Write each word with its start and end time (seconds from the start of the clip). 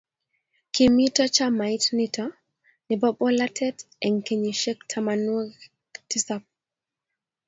kimito 0.73 1.23
chamait 1.35 1.83
nito 1.97 2.25
nebo 2.87 3.07
bolatet 3.17 3.77
eng' 4.05 4.23
kenyisiek 4.25 4.79
tamanwokik 4.91 5.93
tisap 6.09 6.43